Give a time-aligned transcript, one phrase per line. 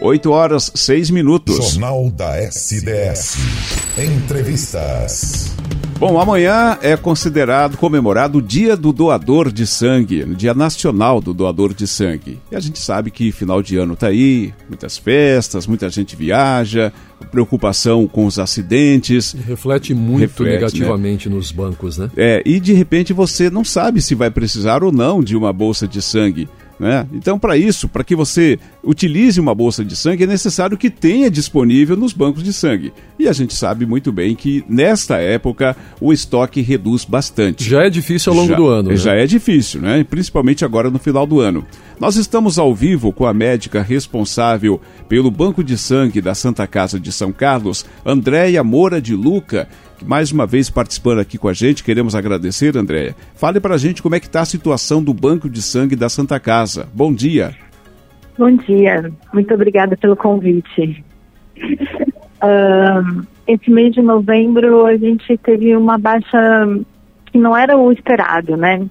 [0.00, 1.72] 8 horas 6 minutos.
[1.72, 3.36] Jornal da SDS.
[3.98, 5.54] Entrevistas.
[5.98, 11.32] Bom, amanhã é considerado comemorado o Dia do Doador de Sangue, o Dia Nacional do
[11.32, 12.38] Doador de Sangue.
[12.52, 16.92] E a gente sabe que final de ano tá aí, muitas festas, muita gente viaja,
[17.30, 19.32] preocupação com os acidentes.
[19.32, 20.54] E reflete muito reflete, né?
[20.56, 21.34] negativamente né?
[21.34, 22.10] nos bancos, né?
[22.14, 25.88] É, e de repente você não sabe se vai precisar ou não de uma bolsa
[25.88, 26.46] de sangue.
[26.78, 27.06] Né?
[27.12, 31.30] Então, para isso, para que você utilize uma bolsa de sangue, é necessário que tenha
[31.30, 32.92] disponível nos bancos de sangue.
[33.18, 37.64] E a gente sabe muito bem que nesta época o estoque reduz bastante.
[37.64, 38.90] Já é difícil ao longo já, do ano.
[38.90, 38.96] Né?
[38.96, 40.04] Já é difícil, né?
[40.04, 41.64] principalmente agora no final do ano.
[41.98, 47.00] Nós estamos ao vivo com a médica responsável pelo Banco de Sangue da Santa Casa
[47.00, 49.66] de São Carlos, Andréia Moura de Luca,
[50.04, 51.84] mais uma vez participando aqui com a gente.
[51.84, 53.14] Queremos agradecer, Andréia.
[53.34, 56.08] Fale para a gente como é que está a situação do Banco de Sangue da
[56.08, 56.88] Santa Casa.
[56.92, 57.54] Bom dia.
[58.38, 59.10] Bom dia.
[59.32, 61.04] Muito obrigada pelo convite.
[62.36, 66.38] Uh, esse mês de novembro a gente teve uma baixa
[67.26, 68.86] que não era o esperado, né?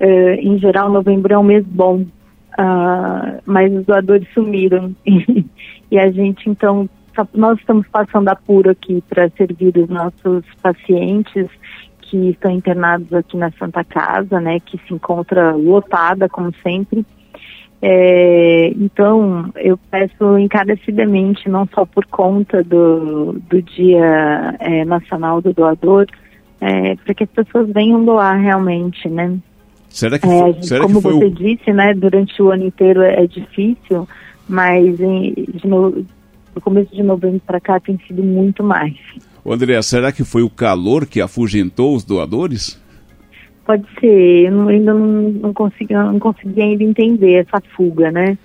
[0.00, 4.94] Uh, em geral, novembro é um mês bom, uh, mas os doadores sumiram.
[5.06, 6.88] e a gente então
[7.34, 11.48] nós estamos passando apuro aqui para servir os nossos pacientes
[12.02, 17.04] que estão internados aqui na Santa Casa, né, que se encontra lotada, como sempre.
[17.82, 25.52] É, então, eu peço encarecidamente, não só por conta do, do Dia é, Nacional do
[25.52, 26.06] Doador,
[26.60, 29.38] é, para que as pessoas venham doar realmente, né?
[29.88, 31.30] Será que, é, foi, será como que foi você o...
[31.30, 34.06] disse, né, durante o ano inteiro é, é difícil,
[34.48, 36.06] mas em, de,
[36.60, 38.94] do começo de novembro para cá tem sido muito mais.
[39.44, 42.80] André, será que foi o calor que afugentou os doadores?
[43.64, 48.36] Pode ser, eu ainda não, não, consegui, não consegui ainda entender essa fuga, né?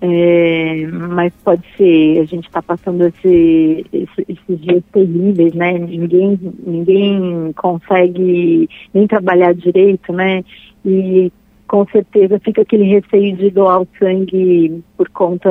[0.00, 5.72] É, mas pode ser, a gente está passando esse, esse, esses dias terríveis, né?
[5.72, 10.44] Ninguém, ninguém consegue nem trabalhar direito, né?
[10.84, 11.32] E
[11.66, 15.48] com certeza fica aquele receio de doar o sangue por conta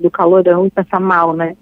[0.00, 1.56] do calorão e passar mal, né?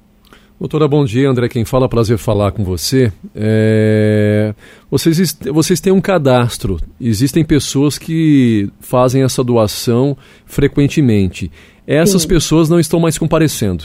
[0.58, 1.28] Doutora, bom dia.
[1.28, 3.12] André, quem fala, prazer falar com você.
[3.34, 4.54] É...
[4.90, 6.78] Vocês, vocês têm um cadastro.
[6.98, 11.50] Existem pessoas que fazem essa doação frequentemente.
[11.86, 12.28] Essas Sim.
[12.28, 13.84] pessoas não estão mais comparecendo.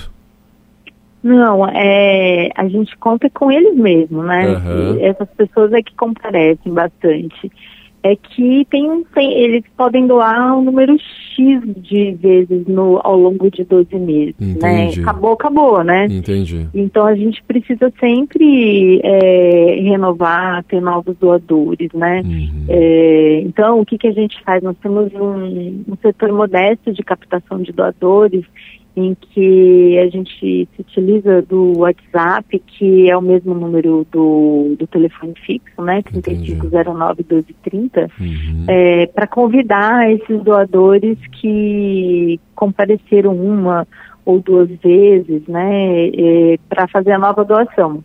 [1.22, 4.56] Não, é, a gente conta com eles mesmo, né?
[4.56, 5.06] Uhum.
[5.06, 7.52] Essas pessoas é que comparecem bastante
[8.04, 13.50] é que tem, tem, eles podem doar um número X de vezes no, ao longo
[13.52, 14.86] de 12 meses, né?
[14.86, 15.00] Entendi.
[15.00, 15.04] né?
[15.04, 16.06] Acabou, acabou, né?
[16.06, 16.68] Entendi.
[16.74, 22.22] Então a gente precisa sempre é, renovar, ter novos doadores, né?
[22.26, 22.66] Uhum.
[22.70, 24.64] É, então o que, que a gente faz?
[24.64, 28.46] Nós temos um, um setor modesto de captação de doadores
[28.96, 34.86] em que a gente se utiliza do WhatsApp, que é o mesmo número do, do
[34.88, 38.66] telefone fixo, né, 3509-1230, uhum.
[38.68, 43.88] é, para convidar esses doadores que compareceram uma
[44.26, 48.04] ou duas vezes, né, é, para fazer a nova doação.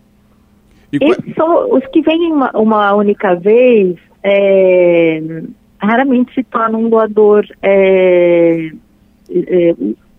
[0.93, 5.43] E Esses são os que vêm uma, uma única vez, é,
[5.81, 8.71] raramente se tornam um doador é,
[9.31, 9.75] é,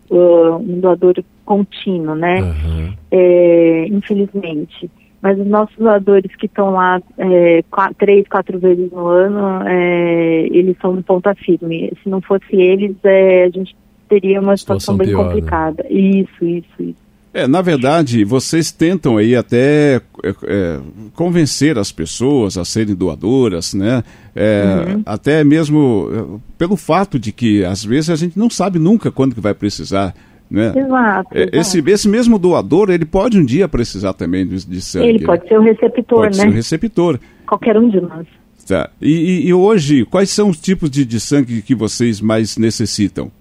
[0.09, 2.41] uh, um doador contínuo, né?
[2.41, 2.93] Uhum.
[3.11, 4.89] É, infelizmente.
[5.21, 10.47] Mas os nossos doadores que estão lá é, quatro, três, quatro vezes no ano, é,
[10.51, 11.91] eles são um ponta firme.
[12.03, 13.75] Se não fosse eles, é, a gente
[14.07, 15.25] teria uma situação, situação bem pior, né?
[15.25, 15.83] complicada.
[15.83, 15.89] Né?
[15.89, 17.06] Isso, isso, isso.
[17.33, 20.79] É, na verdade, vocês tentam aí até é, é,
[21.13, 24.03] convencer as pessoas a serem doadoras, né?
[24.35, 25.03] É, uhum.
[25.05, 29.35] Até mesmo é, pelo fato de que às vezes a gente não sabe nunca quando
[29.35, 30.15] que vai precisar.
[30.49, 30.71] Né?
[30.75, 31.57] Exato, é, exato.
[31.57, 35.07] Esse, esse mesmo doador, ele pode um dia precisar também de, de sangue.
[35.07, 36.43] Ele pode ser o receptor, pode né?
[36.43, 37.19] Ser o receptor.
[37.45, 38.25] Qualquer um de nós.
[38.65, 38.89] Tá.
[39.01, 43.31] E, e, e hoje, quais são os tipos de, de sangue que vocês mais necessitam?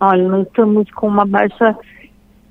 [0.00, 1.76] Olha, nós estamos com uma baixa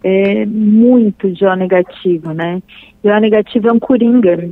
[0.04, 2.62] é, muito de O negativo, né?
[3.04, 4.50] E O negativo é um coringa,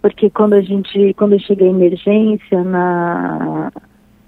[0.00, 3.70] porque quando a gente, quando chega a emergência na,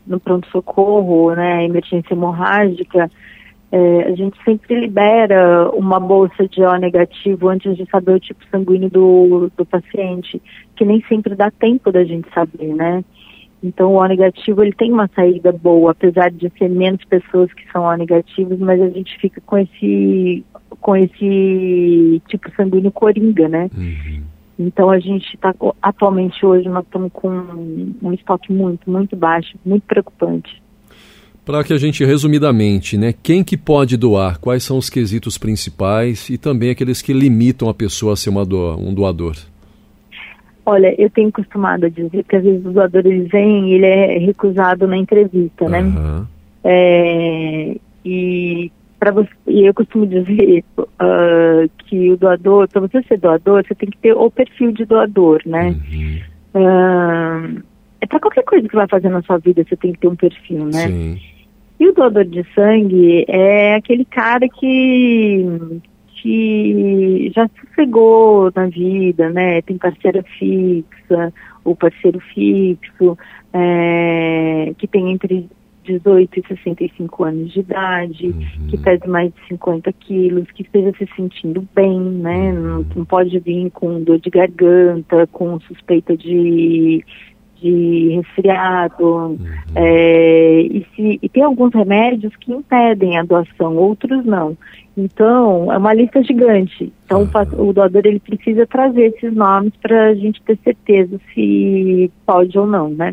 [0.06, 3.10] no pronto-socorro, né, emergência hemorrágica,
[3.72, 8.44] é, a gente sempre libera uma bolsa de O negativo antes de saber o tipo
[8.50, 10.40] sanguíneo do, do paciente,
[10.76, 13.02] que nem sempre dá tempo da gente saber, né?
[13.64, 17.64] Então o O negativo ele tem uma saída boa, apesar de ser menos pessoas que
[17.72, 20.44] são O negativos, mas a gente fica com esse
[20.80, 23.70] com esse tipo sanguíneo coringa, né?
[23.74, 24.22] Uhum.
[24.58, 27.30] Então a gente está atualmente hoje nós estamos com
[28.02, 30.62] um estoque muito muito baixo, muito preocupante.
[31.42, 36.30] Para que a gente, resumidamente, né, quem que pode doar, quais são os quesitos principais
[36.30, 39.36] e também aqueles que limitam a pessoa a ser uma um doador?
[40.66, 43.86] Olha, eu tenho costumado a dizer que às vezes o doador ele vem e ele
[43.86, 45.80] é recusado na entrevista, né?
[45.80, 46.28] Aham.
[46.64, 50.64] É, e para você, e eu costumo dizer
[50.98, 54.86] ah, que o doador, para você ser doador, você tem que ter o perfil de
[54.86, 55.76] doador, né?
[55.92, 56.20] Uhum.
[56.54, 57.48] Ah,
[58.00, 60.16] é para qualquer coisa que vai fazer na sua vida, você tem que ter um
[60.16, 60.88] perfil, né?
[60.88, 61.20] Sim.
[61.78, 65.46] E o doador de sangue é aquele cara que,
[66.24, 69.60] que já sossegou na vida, né?
[69.60, 71.30] Tem parceira fixa,
[71.62, 73.18] ou parceiro fixo,
[73.52, 75.46] é, que tem entre
[75.84, 78.68] 18 e 65 anos de idade, Uhum.
[78.68, 82.52] que pesa mais de 50 quilos, que esteja se sentindo bem, né?
[82.54, 87.04] Não, não pode vir com dor de garganta, com suspeita de,
[87.60, 89.38] de resfriado.
[89.74, 94.56] É, e, se, e tem alguns remédios que impedem a doação, outros não.
[94.96, 96.92] Então, é uma lista gigante.
[97.04, 101.20] Então, o pa- o doador ele precisa trazer esses nomes para a gente ter certeza
[101.34, 103.12] se pode ou não, né?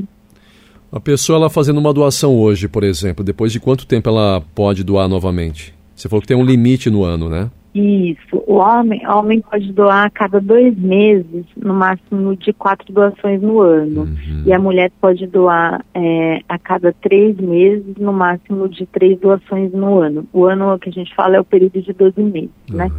[0.91, 4.83] A pessoa ela fazendo uma doação hoje, por exemplo, depois de quanto tempo ela pode
[4.83, 5.73] doar novamente?
[5.95, 7.49] Você falou que tem um limite no ano, né?
[7.73, 8.43] Isso.
[8.47, 13.41] O homem, o homem pode doar a cada dois meses, no máximo de quatro doações
[13.41, 14.01] no ano.
[14.01, 14.43] Uhum.
[14.45, 19.71] E a mulher pode doar é, a cada três meses, no máximo de três doações
[19.71, 20.27] no ano.
[20.33, 22.91] O ano que a gente fala é o período de 12 meses, né?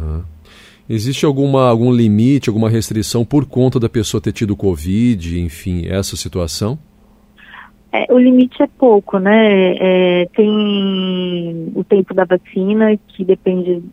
[0.89, 6.17] Existe alguma, algum limite, alguma restrição por conta da pessoa ter tido Covid, enfim, essa
[6.17, 6.77] situação?
[7.91, 9.75] É, o limite é pouco, né?
[9.77, 13.83] É, tem o tempo da vacina, que depende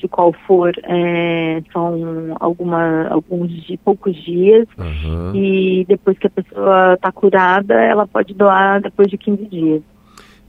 [0.00, 3.50] de qual for, é, são alguma, alguns
[3.84, 4.66] poucos dias.
[4.78, 5.32] Aham.
[5.34, 9.82] E depois que a pessoa está curada, ela pode doar depois de 15 dias.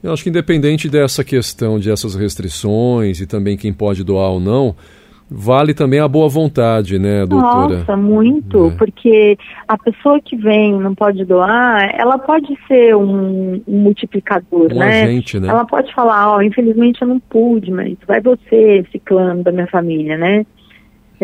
[0.02, 4.40] Eu acho que independente dessa questão, de essas restrições e também quem pode doar ou
[4.40, 4.74] não,
[5.32, 7.78] vale também a boa vontade, né, doutora?
[7.78, 8.70] Nossa, muito, É.
[8.76, 14.78] porque a pessoa que vem não pode doar, ela pode ser um, um multiplicador, Um
[14.78, 15.02] né?
[15.02, 15.48] agente, né?
[15.48, 20.16] Ela pode falar, ó, infelizmente eu não pude, mas vai você, ciclano da minha família,
[20.16, 20.44] né?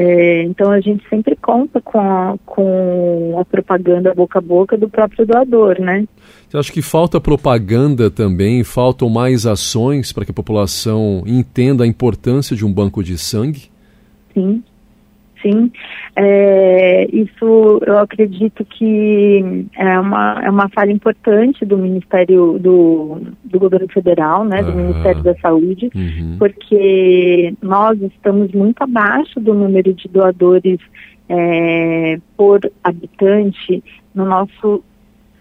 [0.01, 4.89] É, então a gente sempre conta com a, com a propaganda boca a boca do
[4.89, 6.07] próprio doador, né?
[6.49, 11.87] Você acha que falta propaganda também, faltam mais ações para que a população entenda a
[11.87, 13.71] importância de um banco de sangue?
[14.39, 14.63] Sim,
[15.43, 15.73] sim.
[16.17, 23.59] É, isso eu acredito que é uma, é uma falha importante do Ministério do, do
[23.59, 24.73] Governo Federal, né, do.
[24.73, 26.37] Ministério da Saúde, Uhum.
[26.39, 30.79] porque nós estamos muito abaixo do número de doadores
[31.29, 33.83] é, por habitante
[34.15, 34.83] no nosso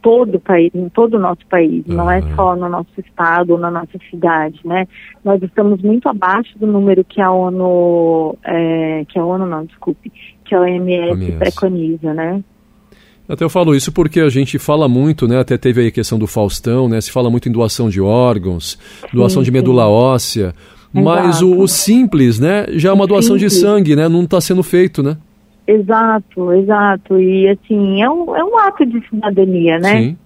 [0.02, 2.36] todo o país, em todo o nosso país, não é Aham.
[2.36, 4.88] só no nosso estado ou na nossa cidade, né?
[5.24, 10.12] Nós estamos muito abaixo do número que a ONU, é, que a ONU não, desculpe,
[10.46, 11.38] que a OMS, OMS.
[11.38, 12.44] preconiza, né?
[13.28, 15.40] Até eu falo isso porque a gente fala muito, né?
[15.40, 17.02] Até teve aí a questão do Faustão, né?
[17.02, 18.80] Se fala muito em doação de órgãos,
[19.14, 19.54] doação de sim.
[19.54, 20.54] medula óssea.
[20.94, 22.66] Mas o, o simples, né?
[22.72, 23.60] Já é uma doação de Simples.
[23.60, 24.08] sangue, né?
[24.08, 25.18] Não está sendo feito, né?
[25.68, 27.20] Exato, exato.
[27.20, 30.02] E assim, é um, é um ato de cidadania, né?
[30.02, 30.18] Sim.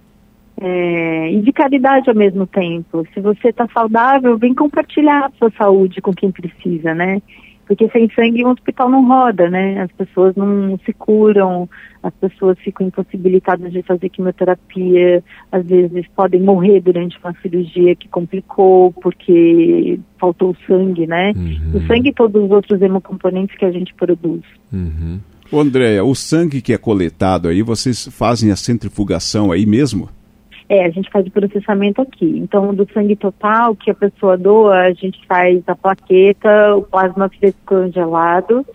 [0.63, 3.03] É, e de caridade ao mesmo tempo.
[3.13, 7.19] Se você está saudável, vem compartilhar a sua saúde com quem precisa, né?
[7.65, 9.81] Porque sem sangue um hospital não roda, né?
[9.81, 11.67] As pessoas não se curam,
[12.03, 18.07] as pessoas ficam impossibilitadas de fazer quimioterapia, às vezes podem morrer durante uma cirurgia que
[18.09, 21.31] complicou porque faltou sangue, né?
[21.35, 21.77] Uhum.
[21.77, 24.43] O sangue e todos os outros hemocomponentes que a gente produz.
[24.71, 25.19] Uhum.
[25.51, 30.07] Ô, Andréia, o sangue que é coletado aí, vocês fazem a centrifugação aí mesmo?
[30.69, 32.37] É, a gente faz o processamento aqui.
[32.37, 37.27] Então, do sangue total que a pessoa doa, a gente faz a plaqueta, o plasma
[37.27, 38.65] fresco congelado,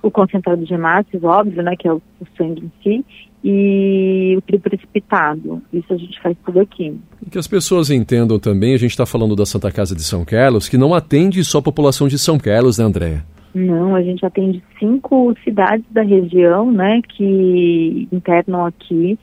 [0.00, 3.04] o concentrado de hemácias, óbvio, né, que é o, o sangue em si,
[3.44, 5.60] e o trio precipitado.
[5.70, 6.98] Isso a gente faz tudo aqui.
[7.26, 10.24] E que as pessoas entendam também, a gente está falando da Santa Casa de São
[10.24, 13.22] Carlos, que não atende só a população de São Carlos, né, Andréia?
[13.54, 19.18] Não, a gente atende cinco cidades da região, né, que internam aqui.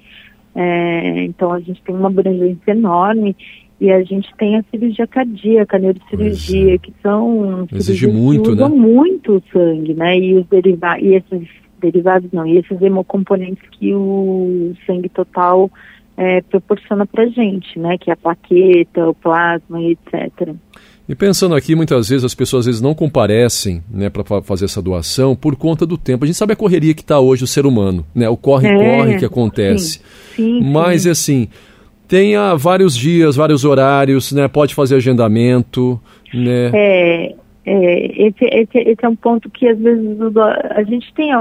[0.55, 3.35] É, então a gente tem uma abrangência enorme
[3.79, 6.77] e a gente tem a cirurgia cardíaca, a neurocirurgia, é.
[6.77, 8.67] que são Exige muito, né?
[8.67, 10.17] muito sangue, né?
[10.17, 11.47] E os derivados, e esses
[11.79, 15.71] derivados não, e esses hemocomponentes que o sangue total
[16.17, 17.97] é, proporciona pra gente, né?
[17.97, 20.53] Que é a plaqueta, o plasma e etc.
[21.09, 24.79] E pensando aqui, muitas vezes as pessoas às vezes não comparecem né, para fazer essa
[24.79, 26.23] doação por conta do tempo.
[26.23, 28.29] A gente sabe a correria que está hoje o ser humano, né?
[28.29, 30.03] o corre-corre É, que acontece.
[30.35, 31.09] Sim, Mas, sim.
[31.09, 31.47] assim,
[32.07, 34.47] tenha vários dias, vários horários, né?
[34.47, 35.99] Pode fazer agendamento,
[36.31, 36.69] né?
[36.75, 37.35] É,
[37.65, 40.15] é esse, esse, esse, é um ponto que às vezes
[40.69, 41.31] a gente tem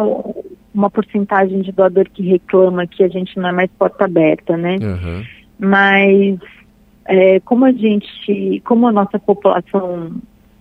[0.74, 4.76] uma porcentagem de doador que reclama que a gente não é mais porta aberta, né?
[4.80, 5.24] Uhum.
[5.58, 6.38] Mas
[7.08, 10.12] é, como a gente, como a nossa população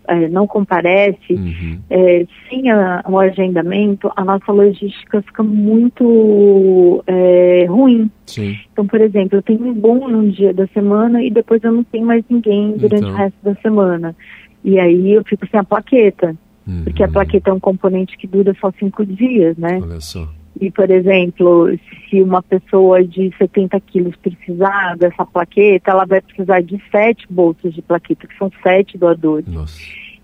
[0.08, 1.80] é, não comparece, uhum.
[1.90, 8.10] é, sem a, o agendamento, a nossa logística fica muito é, ruim.
[8.26, 8.58] Sim.
[8.72, 11.84] Então, por exemplo, eu tenho um bom num dia da semana e depois eu não
[11.84, 13.14] tenho mais ninguém durante então.
[13.14, 14.16] o resto da semana.
[14.64, 16.34] E aí eu fico sem a plaqueta,
[16.66, 16.86] uhum.
[16.86, 19.80] porque a plaqueta é um componente que dura só cinco dias, né?
[19.82, 20.30] Olha só.
[20.60, 21.70] E, por exemplo,
[22.10, 27.74] se uma pessoa de 70 quilos precisar dessa plaqueta, ela vai precisar de sete bolsas
[27.74, 29.48] de plaqueta, que são sete doadores.
[29.48, 29.80] Nossa.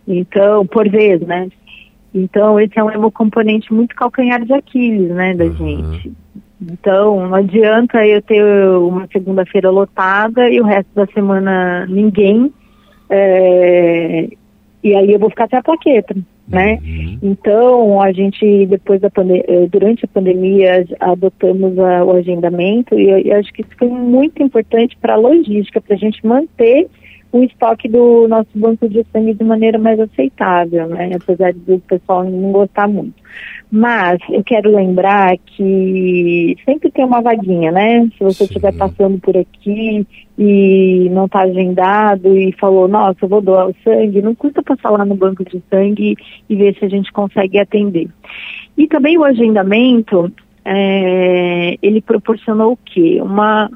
[0.07, 1.49] Então, por vez, né?
[2.13, 5.53] Então, esse é um hemocomponente muito calcanhar de Aquiles, né, da uhum.
[5.55, 6.11] gente.
[6.61, 8.43] Então, não adianta eu ter
[8.77, 12.53] uma segunda-feira lotada e o resto da semana ninguém.
[13.09, 14.29] É,
[14.83, 16.15] e aí eu vou ficar sem a plaqueta
[16.47, 16.79] né?
[16.83, 17.19] Uhum.
[17.23, 19.09] Então, a gente, depois da
[19.47, 24.41] eh, durante a pandemia, adotamos a, o agendamento e eu, acho que isso foi muito
[24.43, 26.88] importante para a logística, para a gente manter
[27.31, 31.09] o estoque do nosso banco de sangue de maneira mais aceitável, né?
[31.15, 33.15] Apesar do pessoal não gostar muito.
[33.71, 38.07] Mas eu quero lembrar que sempre tem uma vaguinha, né?
[38.17, 40.05] Se você estiver passando por aqui
[40.37, 44.89] e não está agendado e falou, nossa, eu vou doar o sangue, não custa passar
[44.89, 46.15] lá no banco de sangue
[46.49, 48.09] e ver se a gente consegue atender.
[48.77, 50.31] E também o agendamento,
[50.65, 53.19] é, ele proporcionou o quê?
[53.21, 53.69] Uma,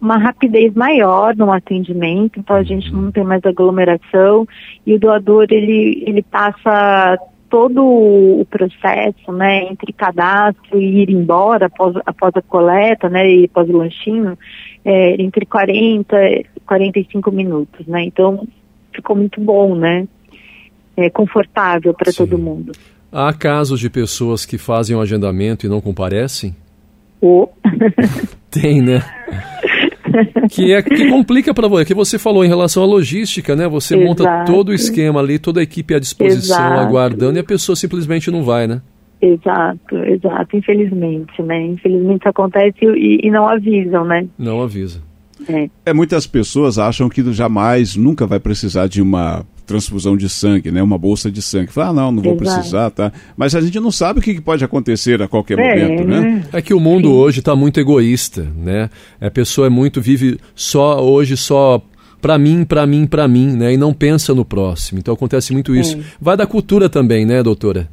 [0.00, 4.46] uma rapidez maior no atendimento, então a gente não tem mais aglomeração
[4.86, 7.18] e o doador ele, ele passa
[7.54, 13.44] todo o processo, né, entre cadastro e ir embora após, após a coleta, né, e
[13.44, 14.36] após o lanchinho,
[14.84, 18.44] é, entre 40 e 45 minutos, né, então
[18.92, 20.08] ficou muito bom, né,
[20.96, 22.72] é confortável para todo mundo.
[23.12, 26.56] Há casos de pessoas que fazem o agendamento e não comparecem?
[27.20, 27.48] Oh.
[28.50, 29.00] Tem, né?
[30.50, 33.68] que é que complica para você, que você falou em relação à logística, né?
[33.68, 34.08] Você Exato.
[34.08, 36.80] monta todo o esquema ali, toda a equipe à disposição, Exato.
[36.80, 38.80] aguardando, e a pessoa simplesmente não vai, né?
[39.20, 41.66] Exato, exato, infelizmente, né?
[41.66, 44.26] Infelizmente isso acontece e, e não avisam, né?
[44.38, 45.00] Não avisa.
[45.48, 45.68] É.
[45.86, 45.92] é.
[45.92, 50.82] muitas pessoas acham que jamais, nunca vai precisar de uma transfusão de sangue, né?
[50.82, 51.72] Uma bolsa de sangue.
[51.72, 52.54] Fala, ah, não, não vou Exato.
[52.54, 53.12] precisar, tá?
[53.36, 56.44] Mas a gente não sabe o que pode acontecer a qualquer é, momento, né?
[56.52, 57.14] É que o mundo Sim.
[57.14, 58.90] hoje está muito egoísta, né?
[59.20, 61.82] A pessoa é muito vive só hoje só
[62.20, 63.74] para mim, para mim, para mim, né?
[63.74, 64.98] E não pensa no próximo.
[64.98, 65.96] Então acontece muito isso.
[65.98, 66.00] É.
[66.20, 67.88] Vai da cultura também, né, doutora?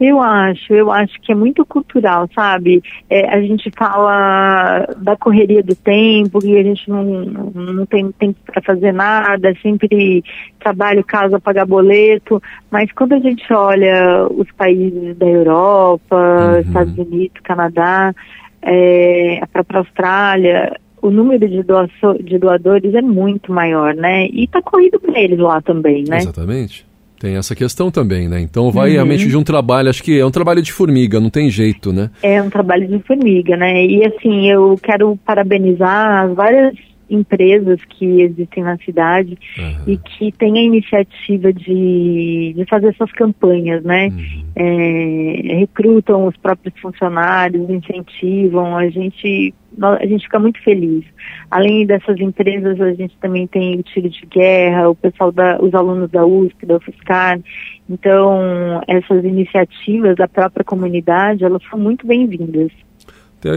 [0.00, 2.82] Eu acho, eu acho que é muito cultural, sabe?
[3.10, 8.38] É, a gente fala da correria do tempo, que a gente não, não tem tempo
[8.46, 10.24] para fazer nada, sempre
[10.58, 16.60] trabalho, casa, pagar boleto, mas quando a gente olha os países da Europa, uhum.
[16.60, 18.14] Estados Unidos, Canadá,
[18.62, 24.26] é, a própria Austrália, o número de, doaço, de doadores é muito maior, né?
[24.28, 26.18] E está corrido para eles lá também, né?
[26.18, 26.89] Exatamente.
[27.20, 28.40] Tem essa questão também, né?
[28.40, 28.94] Então vai uhum.
[28.94, 32.08] realmente de um trabalho, acho que é um trabalho de formiga, não tem jeito, né?
[32.22, 33.84] É um trabalho de formiga, né?
[33.84, 36.74] E assim, eu quero parabenizar as várias
[37.10, 39.92] empresas que existem na cidade uhum.
[39.92, 44.08] e que têm a iniciativa de, de fazer essas campanhas, né?
[44.08, 44.44] Uhum.
[44.54, 51.04] É, recrutam os próprios funcionários, incentivam, a gente, a gente fica muito feliz.
[51.50, 55.74] Além dessas empresas, a gente também tem o tiro de guerra, o pessoal da, os
[55.74, 57.40] alunos da USP, da UFSCar.
[57.88, 62.70] Então, essas iniciativas da própria comunidade, elas são muito bem-vindas.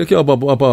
[0.02, 0.16] Aqui,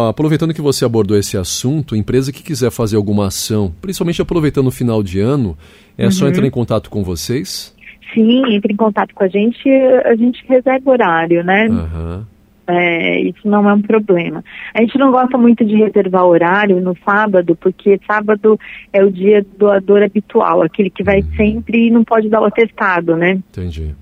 [0.07, 4.71] aproveitando que você abordou esse assunto, empresa que quiser fazer alguma ação, principalmente aproveitando o
[4.71, 5.57] final de ano,
[5.97, 6.11] é uhum.
[6.11, 7.75] só entrar em contato com vocês?
[8.13, 11.67] Sim, entre em contato com a gente, a gente reserva horário, né?
[11.67, 12.25] Uhum.
[12.67, 14.43] É, isso não é um problema.
[14.73, 18.57] A gente não gosta muito de reservar horário no sábado, porque sábado
[18.93, 21.35] é o dia doador habitual, aquele que vai uhum.
[21.35, 23.39] sempre e não pode dar o atestado, né?
[23.51, 23.93] Entendi.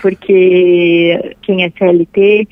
[0.00, 2.46] Porque quem é CLT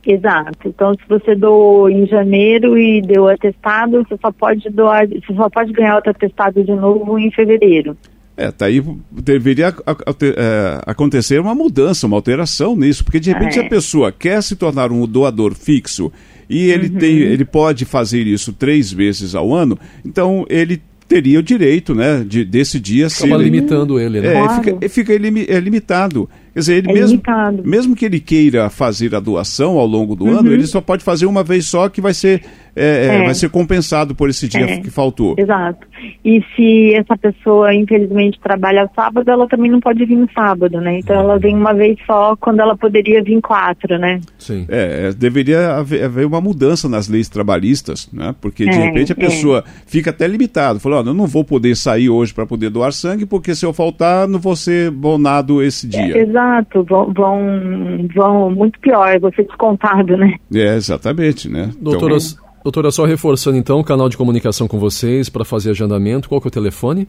[0.06, 0.68] Exato.
[0.68, 5.50] Então, se você doou em janeiro e deu atestado, você só pode doar, você só
[5.50, 7.96] pode ganhar outro atestado de novo em fevereiro.
[8.36, 13.64] É, tá aí deveria é, acontecer uma mudança, uma alteração nisso, porque de repente é.
[13.64, 16.12] a pessoa quer se tornar um doador fixo
[16.48, 16.98] e ele uhum.
[16.98, 22.24] tem, ele pode fazer isso três vezes ao ano, então ele teria o direito, né,
[22.26, 24.28] de desse dia ser limitando ele, né?
[24.28, 24.62] É, claro.
[24.62, 26.28] fica, fica é limitado.
[26.52, 27.22] Quer dizer, ele é mesmo,
[27.64, 30.38] mesmo que ele queira fazer a doação ao longo do uhum.
[30.38, 32.42] ano, ele só pode fazer uma vez só que vai ser,
[32.76, 33.14] é, é.
[33.16, 33.24] é.
[33.24, 34.80] vai ser compensado por esse dia é.
[34.80, 35.34] que faltou.
[35.38, 35.86] Exato.
[36.24, 40.98] E se essa pessoa, infelizmente, trabalha sábado, ela também não pode vir no sábado, né?
[40.98, 44.20] Então ela vem uma vez só quando ela poderia vir quatro, né?
[44.38, 44.66] Sim.
[44.68, 48.34] É, deveria haver, haver uma mudança nas leis trabalhistas, né?
[48.40, 50.78] Porque de repente a pessoa fica até limitada.
[50.78, 53.72] Falou, oh, eu não vou poder sair hoje para poder doar sangue, porque se eu
[53.72, 56.16] faltar, não vou ser bonado esse dia.
[56.18, 60.34] exato Exato, vão, vão, vão muito pior, vou ser descontado, né?
[60.52, 61.70] É, exatamente, né?
[61.80, 62.45] Doutora, então...
[62.66, 66.48] doutora, só reforçando então o canal de comunicação com vocês para fazer agendamento, qual que
[66.48, 67.06] é o telefone?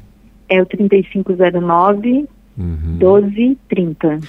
[0.48, 2.98] É o 3509 uhum.
[3.00, 4.20] 1230.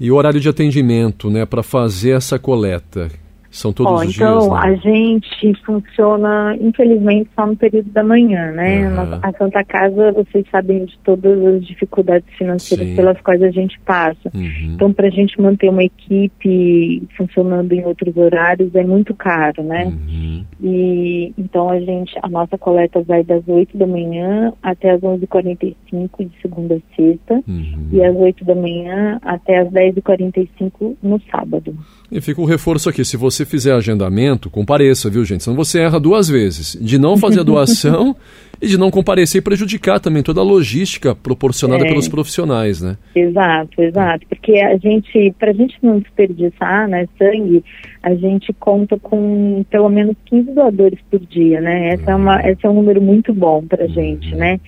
[0.00, 3.10] E o horário de atendimento, né, para fazer essa coleta?
[3.58, 4.60] São todos Ó, os então, dias, Então, né?
[4.62, 8.88] a gente funciona, infelizmente, só no período da manhã, né?
[8.88, 9.18] Uhum.
[9.20, 12.94] A Santa Casa, vocês sabem de todas as dificuldades financeiras Sim.
[12.96, 14.30] pelas quais a gente passa.
[14.32, 14.74] Uhum.
[14.74, 19.86] Então, para a gente manter uma equipe funcionando em outros horários é muito caro, né?
[19.86, 20.44] Uhum.
[20.62, 25.74] E então a gente, a nossa coleta vai das 8 da manhã até as 11h45
[26.20, 27.88] de segunda a sexta uhum.
[27.92, 31.76] e às 8 da manhã até as 10h45 no sábado.
[32.10, 35.42] E fica o reforço aqui, se você fizer agendamento, compareça, viu, gente?
[35.42, 36.76] Senão você erra duas vezes.
[36.80, 38.14] De não fazer a doação
[38.60, 41.88] e de não comparecer e prejudicar também toda a logística proporcionada é.
[41.88, 42.96] pelos profissionais, né?
[43.14, 44.26] Exato, exato.
[44.28, 47.64] Porque a gente, para a gente não desperdiçar né, sangue,
[48.02, 51.94] a gente conta com pelo menos 15 doadores por dia, né?
[51.94, 52.10] Essa, uhum.
[52.10, 52.48] é, uma, uhum.
[52.48, 53.92] esse é um número muito bom para a uhum.
[53.92, 54.60] gente, né?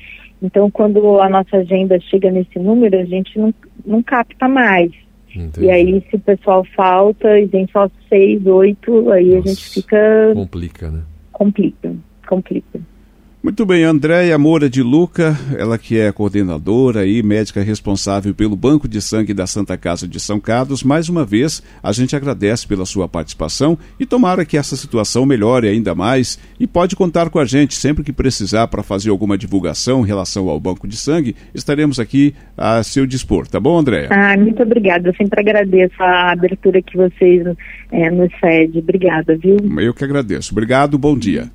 [0.43, 3.53] Então, quando a nossa agenda chega nesse número, a gente não,
[3.85, 4.91] não capta mais.
[5.35, 5.67] Entendi.
[5.67, 9.71] E aí, se o pessoal falta e vem só seis, oito, aí Nossa, a gente
[9.71, 10.33] fica.
[10.35, 11.03] Complica, né?
[11.33, 11.95] Complica,
[12.29, 12.81] complica.
[13.43, 18.87] Muito bem, Andréia Moura de Luca, ela que é coordenadora e médica responsável pelo Banco
[18.87, 22.85] de Sangue da Santa Casa de São Carlos, mais uma vez a gente agradece pela
[22.85, 27.47] sua participação e tomara que essa situação melhore ainda mais e pode contar com a
[27.47, 31.99] gente sempre que precisar para fazer alguma divulgação em relação ao Banco de Sangue, estaremos
[31.99, 34.09] aqui a seu dispor, tá bom, Andréia?
[34.11, 37.43] Ah, muito obrigada, eu sempre agradeço a abertura que vocês
[37.91, 39.57] é, nos cedem, obrigada, viu?
[39.79, 41.51] Eu que agradeço, obrigado, bom dia.